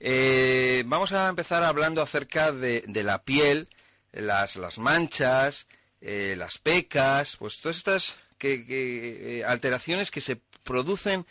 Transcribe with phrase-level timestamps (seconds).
[0.00, 3.68] Eh, vamos a empezar hablando acerca de, la piel,
[4.12, 5.66] las, las manchas,
[6.00, 11.26] eh, las pecas, pues todas estas eh, alteraciones que se producen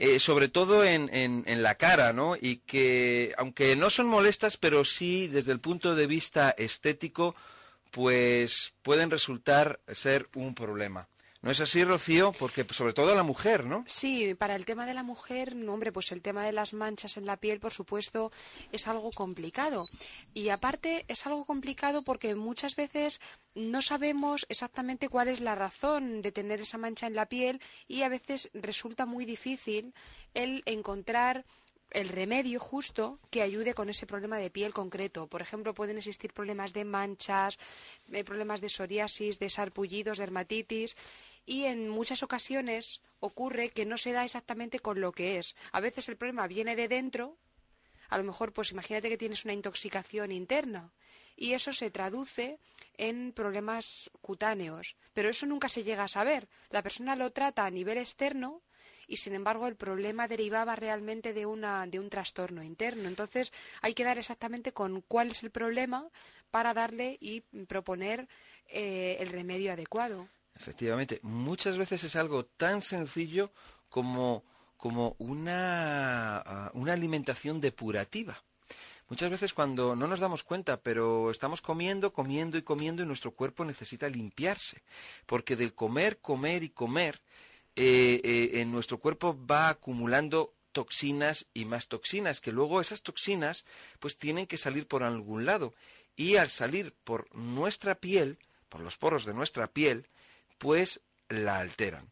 [0.00, 2.36] eh, sobre todo en, en, en, la cara, ¿no?
[2.40, 7.34] Y que, aunque no son molestas, pero sí desde el punto de vista estético,
[7.90, 11.08] pues pueden resultar ser un problema.
[11.40, 12.32] ¿No es así, Rocío?
[12.32, 13.84] Porque sobre todo la mujer, ¿no?
[13.86, 17.26] Sí, para el tema de la mujer, hombre, pues el tema de las manchas en
[17.26, 18.32] la piel, por supuesto,
[18.72, 19.86] es algo complicado.
[20.34, 23.20] Y aparte es algo complicado porque muchas veces
[23.54, 28.02] no sabemos exactamente cuál es la razón de tener esa mancha en la piel y
[28.02, 29.94] a veces resulta muy difícil
[30.34, 31.44] el encontrar
[31.90, 35.26] el remedio justo que ayude con ese problema de piel concreto.
[35.26, 37.58] Por ejemplo, pueden existir problemas de manchas,
[38.12, 40.96] eh, problemas de psoriasis, de sarpullidos, dermatitis
[41.46, 45.56] y en muchas ocasiones ocurre que no se da exactamente con lo que es.
[45.72, 47.36] A veces el problema viene de dentro,
[48.08, 50.92] a lo mejor pues imagínate que tienes una intoxicación interna
[51.36, 52.58] y eso se traduce
[52.96, 56.48] en problemas cutáneos, pero eso nunca se llega a saber.
[56.70, 58.62] La persona lo trata a nivel externo
[59.08, 63.08] y sin embargo el problema derivaba realmente de, una, de un trastorno interno.
[63.08, 66.08] Entonces hay que dar exactamente con cuál es el problema
[66.50, 68.28] para darle y proponer
[68.68, 70.28] eh, el remedio adecuado.
[70.54, 73.52] Efectivamente, muchas veces es algo tan sencillo
[73.88, 74.44] como,
[74.76, 78.42] como una, una alimentación depurativa.
[79.08, 83.30] Muchas veces cuando no nos damos cuenta, pero estamos comiendo, comiendo y comiendo y nuestro
[83.30, 84.82] cuerpo necesita limpiarse.
[85.24, 87.22] Porque del comer, comer y comer
[87.80, 93.64] eh, eh, en nuestro cuerpo va acumulando toxinas y más toxinas, que luego esas toxinas
[94.00, 95.74] pues tienen que salir por algún lado.
[96.16, 100.08] Y al salir por nuestra piel, por los poros de nuestra piel,
[100.58, 102.10] pues la alteran.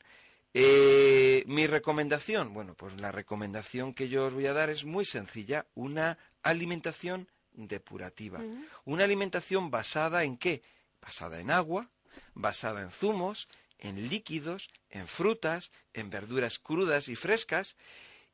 [0.55, 5.05] Eh, mi recomendación, bueno, pues la recomendación que yo os voy a dar es muy
[5.05, 8.39] sencilla, una alimentación depurativa.
[8.39, 8.69] Uh -huh.
[8.85, 10.63] Una alimentación basada en qué?
[11.03, 11.91] Basada en agua,
[12.35, 17.77] basada en zumos, en líquidos, en frutas, en verduras crudas y frescas,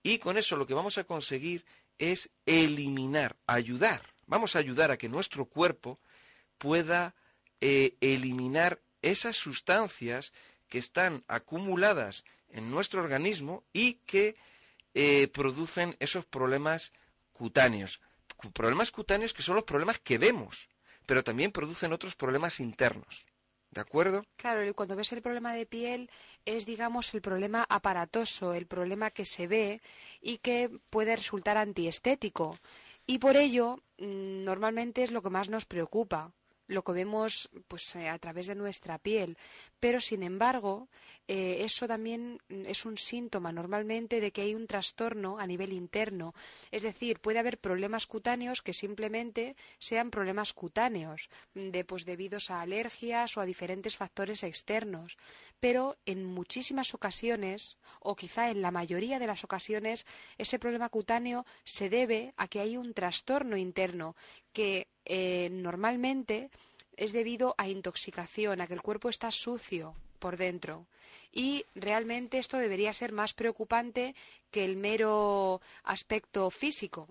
[0.03, 1.64] y con eso lo que vamos a conseguir
[1.98, 5.98] es eliminar, ayudar, vamos a ayudar a que nuestro cuerpo
[6.58, 7.14] pueda
[7.60, 10.32] eh, eliminar esas sustancias
[10.69, 14.36] que están acumuladas en nuestro organismo y que
[14.94, 16.92] eh, producen esos problemas
[17.32, 18.00] cutáneos.
[18.53, 20.69] Problemas cutáneos que son los problemas que vemos,
[21.06, 23.26] pero también producen otros problemas internos.
[23.72, 24.22] ¿De acuerdo?
[24.37, 26.10] Claro, cuando ves el problema de piel
[26.44, 29.81] es, digamos, el problema aparatoso, el problema que se ve
[30.21, 32.59] y que puede resultar antiestético.
[33.06, 36.33] Y por ello, mm, normalmente es lo que más nos preocupa
[36.66, 39.36] lo que vemos pues eh, a través de nuestra piel.
[39.80, 40.88] Pero sin embargo
[41.28, 46.34] eh, eso también es un síntoma normalmente de que hay un trastorno a nivel interno.
[46.70, 52.60] Es decir puede haber problemas cutáneos que simplemente sean problemas cutáneos de pues debidos a
[52.60, 55.16] alergias o a diferentes factores externos.
[55.60, 60.06] Pero en muchísimas ocasiones o quizá en la mayoría de las ocasiones
[60.38, 64.16] ese problema cutáneo se debe a que hay un trastorno interno
[64.52, 66.50] que eh, normalmente
[66.96, 70.86] es debido a intoxicación, a que el cuerpo está sucio por dentro.
[71.32, 74.14] Y realmente esto debería ser más preocupante
[74.50, 77.08] que el mero aspecto físico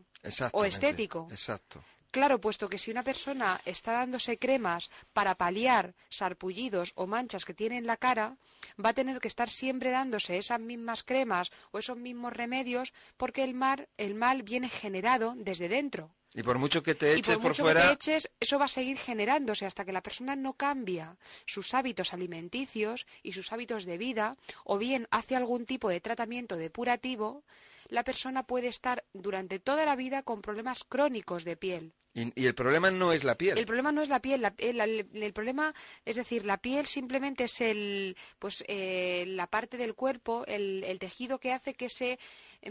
[0.54, 1.28] o estético.
[1.30, 1.84] Exacto.
[2.12, 7.54] Claro, puesto que si una persona está dándose cremas para paliar sarpullidos o manchas que
[7.54, 8.38] tiene en la cara,
[8.84, 13.44] va a tener que estar siempre dándose esas mismas cremas o esos mismos remedios porque
[13.46, 16.12] el mal, el mal viene generado desde dentro.
[16.34, 17.82] Y por mucho que te eches y por, mucho fuera.
[17.82, 21.74] Que te eches, eso va a seguir generándose hasta que la persona no cambia sus
[21.74, 27.44] hábitos alimenticios y sus hábitos de vida, o bien hace algún tipo de tratamiento depurativo,
[27.92, 31.94] la persona puede estar durante toda la vida con problemas crónicos de piel.
[32.14, 33.58] Y, y, el problema no es la piel.
[33.58, 34.42] El problema no es la piel.
[34.42, 35.74] La, el, el, el, problema,
[36.04, 41.00] es decir, la piel simplemente es el, pues, eh, la parte del cuerpo, el, el,
[41.00, 42.20] tejido que hace que, se,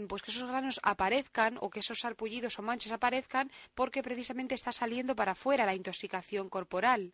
[0.07, 4.71] pues, que esos granos aparezcan o que esos sarpullidos o manchas aparezcan porque precisamente está
[4.71, 7.13] saliendo para afuera la intoxicación corporal.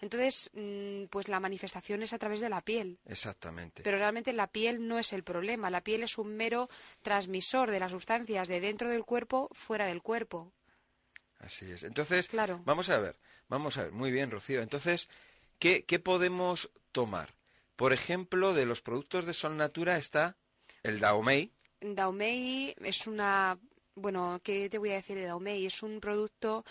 [0.00, 2.98] Entonces, mm, pues la manifestación es a través de la piel.
[3.06, 3.82] Exactamente.
[3.82, 5.70] Pero realmente la piel no es el problema.
[5.70, 6.68] La piel es un mero
[7.02, 10.52] transmisor de las sustancias de dentro del cuerpo fuera del cuerpo.
[11.38, 11.82] Así es.
[11.82, 12.60] Entonces, Claro.
[12.64, 13.16] vamos a ver,
[13.48, 13.92] vamos a ver.
[13.92, 14.62] Muy bien, Rocío.
[14.62, 15.08] Entonces,
[15.58, 17.34] ¿qué, qué podemos tomar?
[17.76, 20.36] Por ejemplo, de los productos de Sol Natura está
[20.82, 23.58] el Daomei, Daomei es una,
[23.94, 25.66] bueno, ¿qué te voy a decir de Daomei?
[25.66, 26.64] Es un producto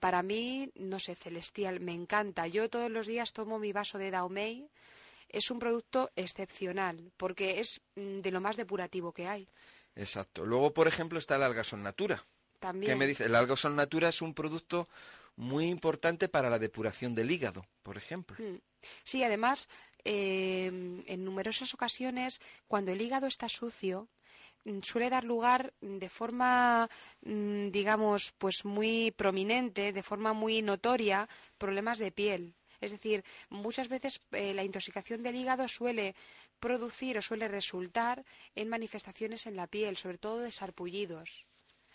[0.00, 2.46] para mí, no sé, celestial, me encanta.
[2.46, 4.68] Yo todos los días tomo mi vaso de Daomei.
[5.28, 9.48] Es un producto excepcional porque es mm, de lo más depurativo que hay.
[9.94, 10.44] Exacto.
[10.44, 12.24] Luego, por ejemplo, está el Algasol Natura.
[12.60, 12.92] También.
[12.92, 13.24] ¿Qué me dice?
[13.24, 14.88] El Algasol Natura es un producto
[15.36, 18.36] muy importante para la depuración del hígado, por ejemplo.
[18.38, 18.58] Mm.
[19.04, 19.68] Sí, además,
[20.04, 20.66] eh,
[21.06, 24.21] en numerosas ocasiones, cuando el hígado está sucio, mm,
[24.82, 26.88] suele dar lugar de forma,
[27.22, 31.28] mm, digamos, pues muy prominente, de forma muy notoria,
[31.58, 32.54] problemas de piel.
[32.80, 36.14] Es decir, muchas veces eh, la intoxicación del hígado suele
[36.58, 38.24] producir o suele resultar
[38.56, 41.46] en manifestaciones en la piel, sobre todo de sarpullidos.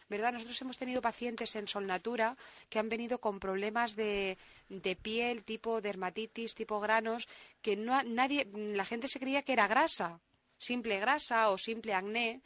[0.10, 0.32] ¿verdad?
[0.32, 2.38] Nosotros hemos tenido pacientes en Solnatura
[2.70, 4.38] que han venido con problemas de,
[4.70, 7.28] de piel, tipo dermatitis, tipo granos,
[7.62, 10.22] que no nadie, la gente se creía que era grasa,
[10.58, 12.42] simple grasa o simple acné,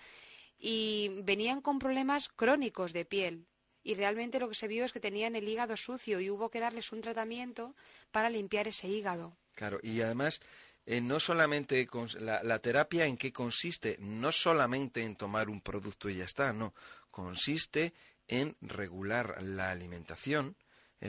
[0.57, 3.47] y venían con problemas crónicos de piel.
[3.83, 6.59] Y realmente lo que se vio es que tenían el hígado sucio y hubo que
[6.59, 7.75] darles un tratamiento
[8.11, 9.35] para limpiar ese hígado.
[9.55, 10.39] Claro, y además,
[10.85, 11.87] eh, no solamente
[12.19, 16.53] la, la terapia en qué consiste, no solamente en tomar un producto y ya está,
[16.53, 16.75] no,
[17.09, 17.93] consiste
[18.27, 20.55] en regular la alimentación,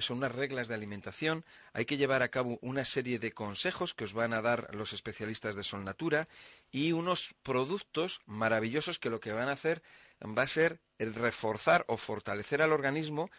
[0.00, 4.04] son unas reglas de alimentación, hay que llevar a cabo una serie de consejos que
[4.04, 6.28] os van a dar los especialistas de Sol Natura
[6.70, 9.82] y unos productos maravillosos que lo que van a hacer
[10.22, 13.30] va a ser reforzar o fortalecer al organismo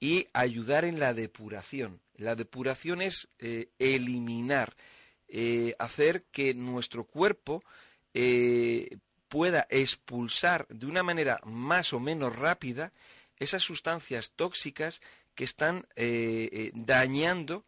[0.00, 2.00] y ayudar en la depuración.
[2.16, 4.74] La depuración es eh, eliminar,
[5.28, 7.62] eh, hacer que nuestro cuerpo
[8.12, 8.98] eh,
[9.28, 12.92] pueda expulsar de una manera más o menos rápida
[13.38, 15.00] esas sustancias tóxicas
[15.34, 17.64] que están eh, eh, dañando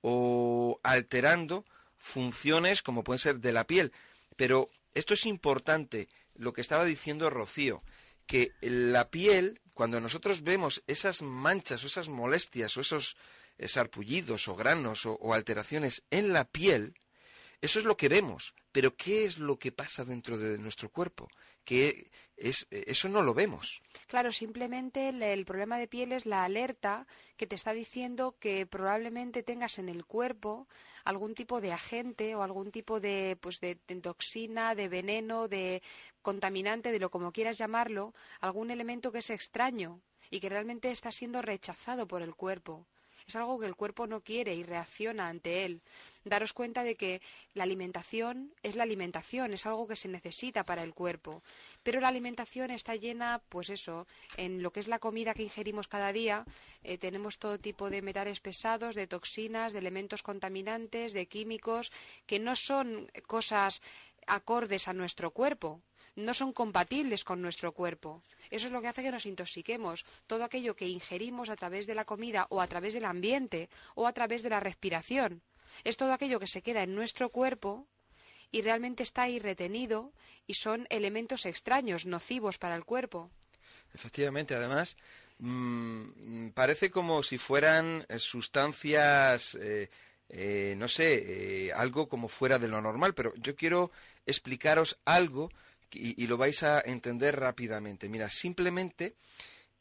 [0.00, 1.64] o alterando
[1.98, 3.92] funciones como pueden ser de la piel.
[4.36, 7.82] Pero esto es importante, lo que estaba diciendo Rocío,
[8.26, 13.16] que la piel, cuando nosotros vemos esas manchas o esas molestias o esos
[13.58, 16.94] eh, sarpullidos o granos o, o alteraciones en la piel,
[17.60, 18.54] eso es lo que vemos.
[18.78, 21.26] Pero ¿qué es lo que pasa dentro de nuestro cuerpo?
[21.64, 23.82] Que es, eso no lo vemos.
[24.06, 27.04] Claro, simplemente el, el problema de piel es la alerta
[27.36, 30.68] que te está diciendo que probablemente tengas en el cuerpo
[31.02, 35.82] algún tipo de agente o algún tipo de, pues de, de toxina, de veneno, de
[36.22, 41.10] contaminante, de lo como quieras llamarlo, algún elemento que es extraño y que realmente está
[41.10, 42.86] siendo rechazado por el cuerpo.
[43.28, 45.82] Es algo que el cuerpo no quiere y reacciona ante él.
[46.24, 47.20] Daros cuenta de que
[47.52, 51.42] la alimentación es la alimentación, es algo que se necesita para el cuerpo.
[51.82, 54.06] Pero la alimentación está llena, pues eso,
[54.38, 56.46] en lo que es la comida que ingerimos cada día,
[56.82, 61.92] eh, tenemos todo tipo de metales pesados, de toxinas, de elementos contaminantes, de químicos,
[62.24, 63.82] que no son cosas
[64.26, 65.82] acordes a nuestro cuerpo
[66.18, 68.22] no son compatibles con nuestro cuerpo.
[68.50, 70.04] Eso es lo que hace que nos intoxiquemos.
[70.26, 74.06] Todo aquello que ingerimos a través de la comida o a través del ambiente o
[74.06, 75.42] a través de la respiración.
[75.84, 77.86] Es todo aquello que se queda en nuestro cuerpo
[78.50, 80.12] y realmente está ahí retenido
[80.46, 83.30] y son elementos extraños, nocivos para el cuerpo.
[83.94, 84.96] Efectivamente, además,
[85.38, 89.88] mm, parece como si fueran eh, sustancias, eh,
[90.30, 93.92] eh, no sé, algo como fuera de lo normal, pero yo quiero
[94.26, 95.50] explicaros algo
[95.90, 98.08] y, lo vais a entender rápidamente.
[98.08, 99.16] Mira, simplemente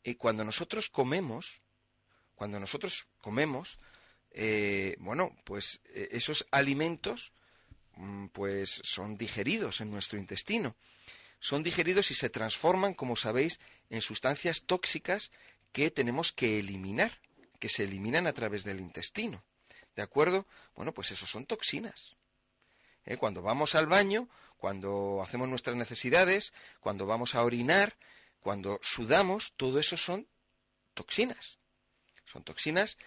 [0.04, 1.62] eh, cuando nosotros comemos,
[2.36, 3.78] cuando nosotros comemos,
[4.32, 7.34] eh, bueno, pues eh, esos alimentos
[7.96, 10.76] mm, pues son digeridos en nuestro intestino.
[11.40, 13.60] Son digeridos y se transforman, como sabéis,
[13.90, 15.32] en sustancias tóxicas
[15.72, 17.20] que tenemos que eliminar,
[17.60, 19.44] que se eliminan a través del intestino.
[19.96, 20.48] ¿De acuerdo?
[20.76, 22.16] Bueno, pues eso son toxinas.
[23.08, 23.18] ¿Eh?
[23.18, 27.98] Cuando vamos al baño, cuando hacemos nuestras necesidades, cuando vamos a orinar,
[28.40, 30.28] cuando sudamos, todo eso son
[30.94, 31.58] toxinas.
[32.26, 32.98] Son toxinas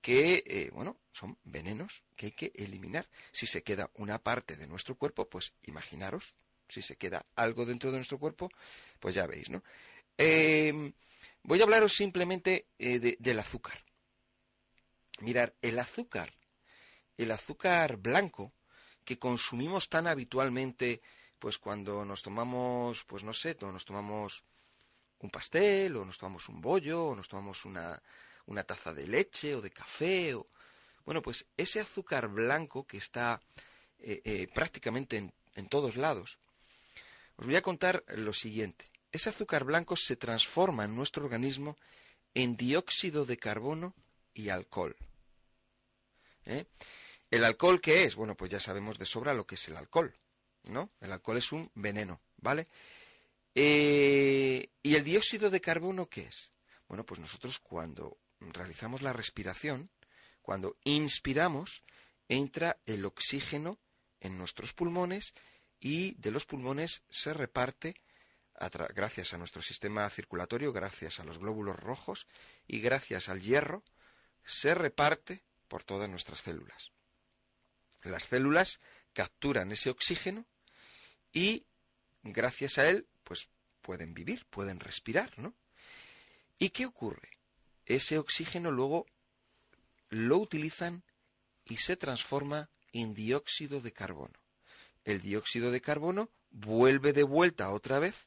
[0.00, 3.08] que, eh, bueno, son venenos que hay que eliminar.
[3.32, 6.34] Si se queda una parte de nuestro cuerpo, pues imaginaros,
[6.68, 8.50] si se queda algo dentro de nuestro cuerpo,
[9.00, 9.62] pues ya veis, ¿no?
[10.18, 10.92] Eh,
[11.42, 13.84] voy a hablaros simplemente eh, de- del azúcar.
[15.20, 16.34] Mirar, el azúcar,
[17.16, 18.52] el azúcar blanco
[19.04, 21.02] que consumimos tan habitualmente,
[21.38, 24.44] pues cuando nos tomamos, pues no sé, nos tomamos
[25.18, 28.02] un pastel, o nos tomamos un bollo, o nos tomamos una,
[28.46, 30.46] una taza de leche o de café, o
[31.04, 33.40] Bueno, pues ese azúcar blanco que está
[33.98, 36.38] eh, eh, prácticamente en, en todos lados,
[37.36, 38.90] os voy a contar lo siguiente.
[39.12, 41.76] Ese azúcar blanco se transforma en nuestro organismo
[42.34, 43.94] en dióxido de carbono
[44.34, 44.96] y alcohol.
[46.46, 46.66] ¿Eh?
[47.30, 48.14] ¿El alcohol qué es?
[48.14, 50.16] Bueno, pues ya sabemos de sobra lo que es el alcohol,
[50.70, 50.90] ¿no?
[51.00, 52.68] El alcohol es un veneno, ¿vale?
[53.54, 56.50] Eh, ¿Y el dióxido de carbono qué es?
[56.88, 59.90] Bueno, pues nosotros cuando realizamos la respiración,
[60.42, 61.84] cuando inspiramos,
[62.28, 63.78] entra el oxígeno
[64.20, 65.34] en nuestros pulmones
[65.80, 68.00] y de los pulmones se reparte
[68.94, 72.26] gracias a nuestro sistema circulatorio, gracias a los glóbulos rojos
[72.66, 73.82] y gracias al hierro,
[74.44, 76.93] se reparte por todas nuestras células.
[78.04, 78.78] Las células
[79.12, 80.46] capturan ese oxígeno
[81.32, 81.66] y
[82.22, 83.48] gracias a él, pues
[83.80, 85.54] pueden vivir, pueden respirar, ¿no?
[86.58, 87.38] ¿Y qué ocurre?
[87.86, 89.06] Ese oxígeno luego
[90.08, 91.02] lo utilizan
[91.64, 94.34] y se transforma en dióxido de carbono.
[95.04, 98.26] El dióxido de carbono vuelve de vuelta otra vez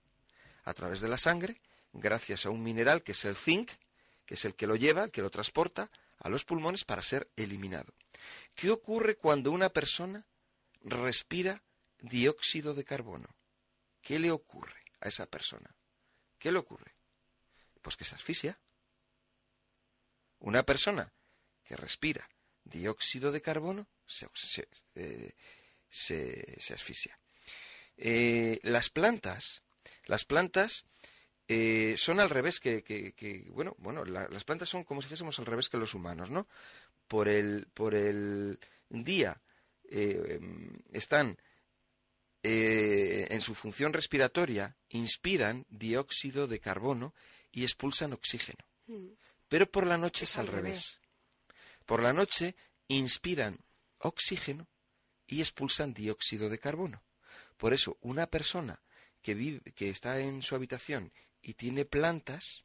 [0.64, 1.62] a través de la sangre,
[1.94, 3.72] gracias a un mineral que es el zinc,
[4.26, 7.30] que es el que lo lleva, el que lo transporta a los pulmones para ser
[7.36, 7.94] eliminado.
[8.56, 10.26] ¿Qué ocurre cuando una persona
[10.82, 11.64] respira
[12.00, 13.36] dióxido de carbono?
[14.02, 15.76] ¿Qué le ocurre a esa persona?
[16.40, 16.96] ¿Qué le ocurre?
[17.82, 18.60] Pues que se asfixia.
[20.40, 21.12] Una persona
[21.64, 22.30] que respira
[22.64, 24.28] dióxido de carbono se,
[24.96, 25.34] eh,
[26.74, 27.20] asfixia.
[27.98, 29.64] Eh, las plantas
[30.08, 30.86] las plantas
[31.48, 35.70] eh, son al revés que, bueno, bueno, las plantas son como si dijésemos al revés
[35.70, 36.48] que los humanos, ¿no?
[37.08, 38.60] Por el, por el
[38.90, 39.42] día
[39.90, 40.40] eh,
[40.92, 41.38] están
[42.44, 47.14] eh, en su función respiratoria, inspiran dióxido de carbono
[47.52, 48.66] y expulsan oxígeno.
[48.88, 49.10] Hmm.
[49.48, 51.00] Pero por la noche es, al revés.
[51.86, 52.56] Por la noche
[52.88, 53.60] inspiran
[54.00, 54.68] oxígeno
[55.26, 57.04] y expulsan dióxido de carbono.
[57.58, 58.82] Por eso, una persona
[59.22, 61.12] que, vive, que está en su habitación
[61.42, 62.64] y tiene plantas,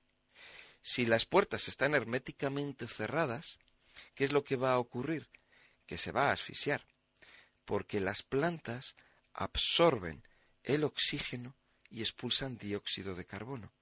[0.82, 3.58] si las puertas están herméticamente cerradas,
[4.14, 5.28] ¿qué es lo que va a ocurrir?
[5.86, 6.86] Que se va a asfixiar,
[7.64, 8.96] porque las plantas
[9.32, 10.22] absorben
[10.62, 11.54] el oxígeno
[11.90, 13.72] y expulsan dióxido de carbono.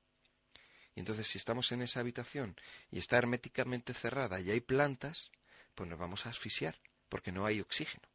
[0.95, 2.57] Y entonces si estamos en esa habitación
[2.91, 5.31] y está herméticamente cerrada y hay plantas,
[5.75, 8.10] pues nos vamos a asfixiar, porque no hay oxígeno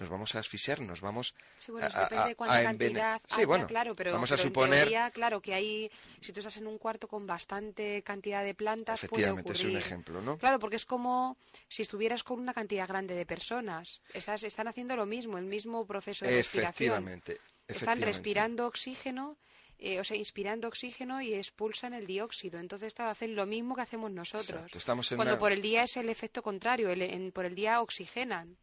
[0.00, 3.66] nos vamos a asfixiar, nos vamos sí, bueno, a, depende de cuánta cantidad sí, bueno,
[3.66, 4.88] claro, pero, vamos a suponer...
[5.12, 5.90] claro, que hay,
[6.20, 10.20] si tú estás en un cuarto con bastante cantidad de plantas, Efectivamente, es un ejemplo,
[10.22, 10.38] ¿no?
[10.38, 11.36] Claro, porque es como
[11.68, 14.00] si estuvieras con una cantidad grande de personas.
[14.14, 16.94] Estás, están haciendo lo mismo, el mismo proceso de respiración.
[16.94, 17.40] Efectivamente.
[17.68, 19.36] Están respirando oxígeno
[19.82, 22.60] eh, o sea, inspirando oxígeno y expulsan el dióxido.
[22.60, 24.70] Entonces, claro, hacen lo mismo que hacemos nosotros.
[24.74, 26.88] Estamos Cuando por el día es el efecto contrario,
[27.32, 28.58] por el día oxigenan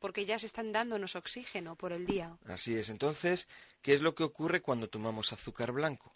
[0.00, 2.36] porque ya se están dándonos oxígeno por el día.
[2.46, 2.88] Así es.
[2.88, 3.46] Entonces,
[3.82, 6.14] ¿qué es lo que ocurre cuando tomamos azúcar blanco?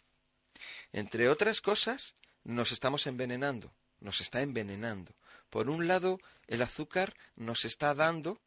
[0.92, 5.14] Entre otras cosas, nos estamos envenenando, nos está envenenando.
[5.50, 8.40] Por un lado, el azúcar nos está dando,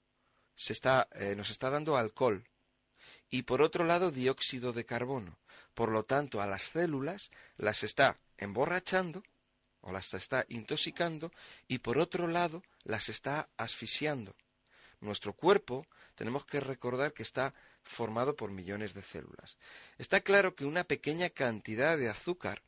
[0.55, 2.43] se está, eh, nos está dando alcohol,
[3.29, 5.37] y por otro lado, dióxido de carbono.
[5.73, 9.23] Por lo tanto, a las células las está emborrachando
[9.81, 11.31] o las está intoxicando,
[11.67, 14.35] y por otro lado, las está asfixiando.
[14.99, 15.85] Nuestro cuerpo
[16.15, 19.57] tenemos que recordar que está formado por millones de células.
[19.97, 22.63] Está claro que una pequeña cantidad de azúcar,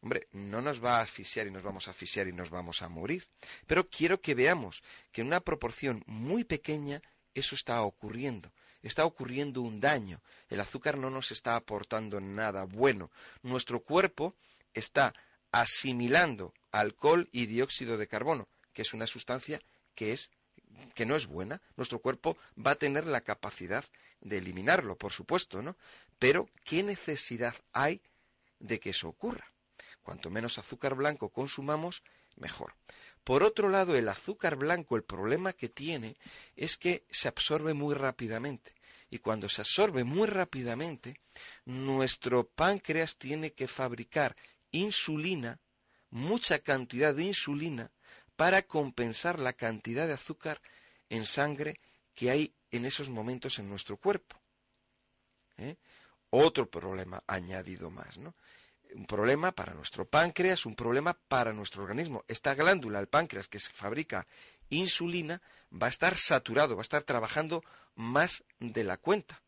[0.00, 2.88] hombre, no nos va a asfixiar y nos vamos a asfixiar y nos vamos a
[2.88, 3.28] morir.
[3.66, 7.02] Pero quiero que veamos que en una proporción muy pequeña
[7.34, 8.52] eso está ocurriendo.
[8.82, 10.20] Está ocurriendo un daño.
[10.48, 13.10] El azúcar no nos está aportando nada bueno.
[13.42, 14.34] Nuestro cuerpo
[14.74, 15.14] está
[15.52, 19.60] asimilando alcohol y dióxido de carbono, que es una sustancia
[19.94, 20.30] que es
[20.94, 23.84] que no es buena, nuestro cuerpo va a tener la capacidad
[24.20, 25.76] de eliminarlo, por supuesto, ¿no?
[26.18, 28.00] Pero ¿qué necesidad hay
[28.58, 29.52] de que eso ocurra?
[30.02, 32.02] Cuanto menos azúcar blanco consumamos,
[32.36, 32.74] mejor.
[33.24, 36.16] Por otro lado, el azúcar blanco, el problema que tiene
[36.56, 38.74] es que se absorbe muy rápidamente.
[39.10, 41.20] Y cuando se absorbe muy rápidamente,
[41.64, 44.36] nuestro páncreas tiene que fabricar
[44.72, 45.60] insulina,
[46.10, 47.90] mucha cantidad de insulina,
[48.36, 50.60] para compensar la cantidad de azúcar
[51.08, 51.80] en sangre
[52.14, 54.40] que hay en esos momentos en nuestro cuerpo.
[55.58, 55.76] ¿eh?
[56.30, 58.34] Otro problema añadido más, ¿no?
[58.94, 62.24] Un problema para nuestro páncreas, un problema para nuestro organismo.
[62.28, 64.26] Esta glándula, el páncreas, que se fabrica
[64.68, 67.62] insulina, va a estar saturado, va a estar trabajando
[67.94, 69.42] más de la cuenta.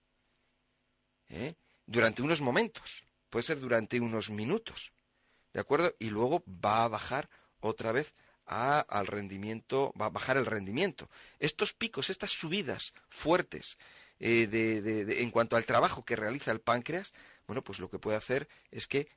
[1.29, 1.57] ¿eh?
[1.87, 4.93] Durante unos momentos, puede ser durante unos minutos.
[5.53, 5.95] ¿De acuerdo?
[5.99, 7.29] Y luego va a bajar
[7.61, 8.15] otra vez
[8.47, 11.11] al rendimiento, va a bajar el rendimiento.
[11.39, 13.79] Estos picos, estas subidas fuertes
[14.21, 17.13] eh, de, en cuanto al trabajo que realiza el páncreas,
[17.47, 19.09] bueno, pues lo que puede hacer es que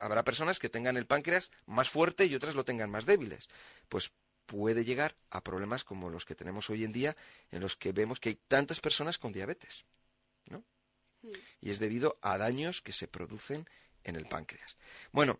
[0.00, 3.48] habrá personas que tengan el páncreas más fuerte y otras lo tengan más débiles.
[3.88, 4.12] Pues
[4.46, 7.16] puede llegar a problemas como los que tenemos hoy en día,
[7.50, 9.84] en los que vemos que hay tantas personas con diabetes,
[10.46, 10.64] ¿no?
[11.22, 11.32] Hmm.
[11.60, 13.68] Y es debido a daños que se producen
[14.04, 14.76] en el páncreas.
[15.12, 15.38] Bueno,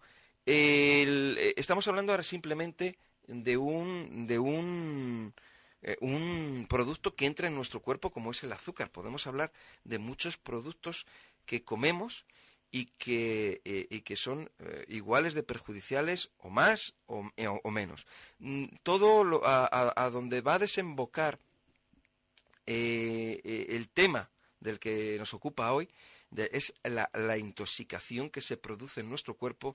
[0.50, 5.34] eh, estamos hablando ahora simplemente de un, de un,
[5.82, 8.90] eh, un producto que entra en nuestro cuerpo como es el azúcar.
[8.90, 9.52] Podemos hablar
[9.84, 11.06] de muchos productos
[11.44, 12.24] que comemos
[12.70, 14.50] y que, eh, y que son
[14.88, 17.22] iguales de perjudiciales o más o,
[17.70, 18.06] menos.
[18.38, 21.38] Mm, todo a, donde va a desembocar
[22.64, 25.88] el tema del que nos ocupa hoy
[26.36, 29.74] es la, la, intoxicación que se produce en nuestro cuerpo,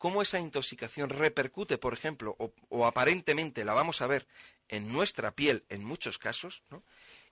[0.00, 4.26] cómo esa intoxicación repercute, por ejemplo, o, aparentemente la vamos a ver
[4.68, 6.82] en nuestra piel en muchos casos, ¿no?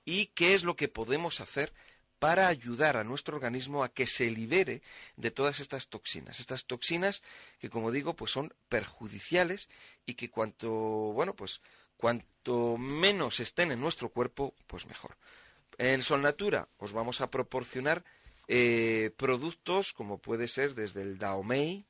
[0.05, 1.73] y qué es lo que podemos hacer
[2.19, 4.83] para ayudar a nuestro organismo a que se libere
[5.17, 6.41] de todas estas toxinas.
[6.41, 7.23] Estas toxinas
[7.59, 9.71] que, como digo, pues son perjudiciales
[10.05, 11.63] y que cuanto, bueno, pues
[11.97, 15.17] cuanto menos estén en nuestro cuerpo, pues mejor.
[15.79, 18.05] En Sol Natura os vamos a proporcionar
[18.49, 21.87] eh, productos como puede ser desde el Daomei,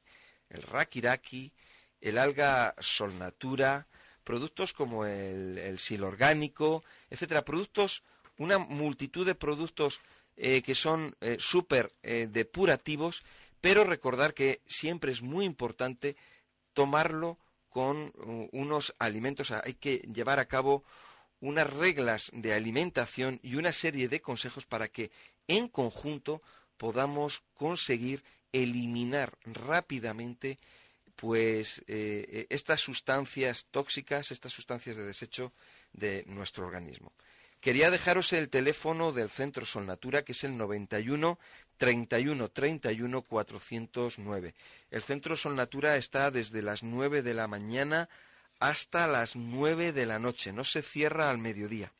[0.50, 1.52] el Rakiraki,
[2.00, 3.86] el alga Solnatura,
[4.24, 8.02] productos como el, el sil orgánico, etcétera, productos,
[8.36, 10.00] una multitud de productos
[10.36, 13.24] eh, que son eh, súper depurativos,
[13.60, 16.16] pero recordar que siempre es muy importante
[16.72, 17.38] tomarlo
[17.68, 20.84] con uh, unos alimentos, hay que llevar a cabo
[21.40, 25.10] unas reglas de alimentación y una serie de consejos para que
[25.48, 26.42] en conjunto
[26.76, 30.58] podamos conseguir eliminar rápidamente
[31.16, 35.52] pues eh, estas sustancias tóxicas, estas sustancias de desecho
[35.92, 37.12] de nuestro organismo.
[37.60, 41.40] Quería dejaros el teléfono del Centro Solnatura, que es el 91
[41.76, 44.54] 31 31 409.
[44.90, 48.08] El Centro Solnatura está desde las 9 de la mañana
[48.60, 50.52] hasta las 9 de la noche.
[50.52, 51.92] No se cierra al mediodía.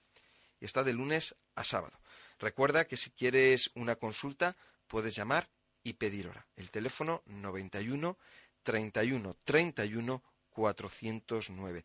[0.61, 1.98] Y está de lunes a sábado.
[2.38, 5.48] Recuerda que si quieres una consulta puedes llamar
[5.83, 6.46] y pedir hora.
[6.57, 8.18] El teléfono 91
[8.62, 11.85] 31 31 409.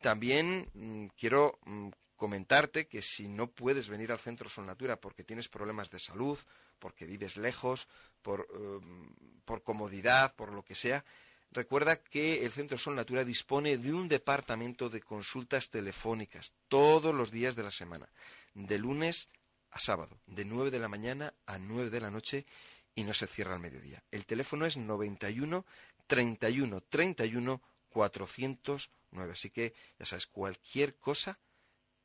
[0.00, 5.24] También mm, quiero mm, comentarte que si no puedes venir al Centro Sol Natura porque
[5.24, 6.38] tienes problemas de salud,
[6.78, 7.88] porque vives lejos,
[8.22, 9.10] por, em,
[9.44, 11.04] por comodidad, por lo que sea,
[11.50, 17.32] recuerda que el Centro Sol Natura dispone de un departamento de consultas telefónicas todos los
[17.32, 18.08] días de la semana,
[18.54, 19.28] de lunes
[19.72, 22.46] a sábado, de 9 de la mañana a 9 de la noche
[22.94, 24.04] y no se cierra al mediodía.
[24.10, 25.64] El teléfono es 91
[26.06, 29.32] 31 31 409.
[29.32, 31.38] Así que, ya sabes, cualquier cosa,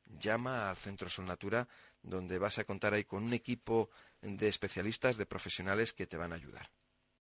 [0.06, 1.68] llama al Centro Sol Natura,
[2.02, 3.90] donde vas a contar ahí con un equipo
[4.22, 6.70] de especialistas, de profesionales que te van a ayudar.